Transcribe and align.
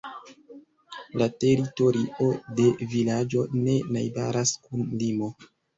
La 1.21 1.27
teritorio 1.43 2.31
de 2.61 2.67
vilaĝo 2.97 3.47
ne 3.61 3.79
najbaras 3.95 4.59
kun 4.67 4.87
limo. 5.05 5.35